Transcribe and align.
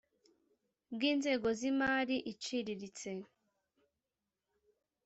bw 0.93 1.01
inzego 1.11 1.47
z 1.59 1.61
imari 1.71 2.15
iciriritse 2.31 3.09